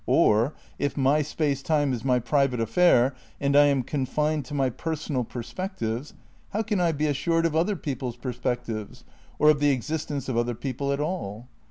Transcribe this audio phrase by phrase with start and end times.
[0.07, 4.71] Or, if my space time is my private affair and I am confined to my
[4.71, 6.15] personal perspectives,
[6.53, 9.03] how can I be assured of other people's perspectives,
[9.37, 11.49] or of the exist ence of other people at all?